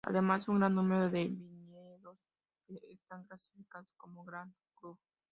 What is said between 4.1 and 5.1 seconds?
"Grand Cru.